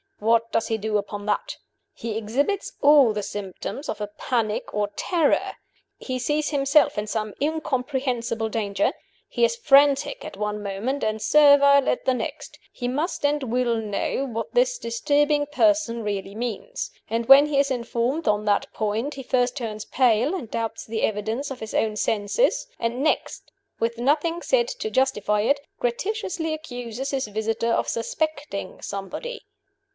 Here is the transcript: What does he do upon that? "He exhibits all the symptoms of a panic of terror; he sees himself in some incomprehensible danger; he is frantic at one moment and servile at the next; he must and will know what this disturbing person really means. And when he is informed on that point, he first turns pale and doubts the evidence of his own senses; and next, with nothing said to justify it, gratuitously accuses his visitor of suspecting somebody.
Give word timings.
What 0.17 0.51
does 0.51 0.67
he 0.67 0.77
do 0.79 0.97
upon 0.97 1.25
that? 1.27 1.57
"He 1.93 2.15
exhibits 2.17 2.73
all 2.81 3.13
the 3.13 3.23
symptoms 3.23 3.87
of 3.87 4.01
a 4.01 4.07
panic 4.17 4.63
of 4.73 4.95
terror; 4.95 5.53
he 5.97 6.17
sees 6.19 6.49
himself 6.49 6.97
in 6.97 7.05
some 7.05 7.33
incomprehensible 7.41 8.49
danger; 8.49 8.93
he 9.27 9.43
is 9.45 9.55
frantic 9.55 10.23
at 10.25 10.37
one 10.37 10.61
moment 10.61 11.03
and 11.03 11.21
servile 11.21 11.87
at 11.89 12.05
the 12.05 12.13
next; 12.15 12.57
he 12.71 12.87
must 12.87 13.25
and 13.25 13.43
will 13.43 13.75
know 13.77 14.25
what 14.27 14.53
this 14.53 14.77
disturbing 14.79 15.45
person 15.47 16.03
really 16.03 16.35
means. 16.35 16.91
And 17.07 17.27
when 17.27 17.47
he 17.47 17.59
is 17.59 17.71
informed 17.71 18.27
on 18.27 18.45
that 18.45 18.71
point, 18.73 19.15
he 19.15 19.23
first 19.23 19.55
turns 19.55 19.85
pale 19.85 20.35
and 20.35 20.49
doubts 20.49 20.85
the 20.85 21.03
evidence 21.03 21.49
of 21.51 21.59
his 21.59 21.73
own 21.75 21.95
senses; 21.95 22.67
and 22.79 23.03
next, 23.03 23.51
with 23.79 23.97
nothing 23.99 24.41
said 24.41 24.67
to 24.67 24.89
justify 24.91 25.41
it, 25.41 25.59
gratuitously 25.79 26.53
accuses 26.55 27.11
his 27.11 27.27
visitor 27.27 27.71
of 27.71 27.87
suspecting 27.87 28.81
somebody. 28.81 29.41